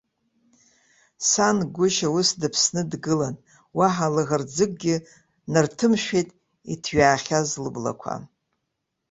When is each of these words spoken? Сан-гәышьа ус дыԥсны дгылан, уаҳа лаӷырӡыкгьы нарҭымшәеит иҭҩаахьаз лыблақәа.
Сан-гәышьа 1.29 2.09
ус 2.17 2.29
дыԥсны 2.39 2.81
дгылан, 2.91 3.35
уаҳа 3.77 4.07
лаӷырӡыкгьы 4.13 4.95
нарҭымшәеит 5.51 6.29
иҭҩаахьаз 6.73 7.49
лыблақәа. 7.63 8.13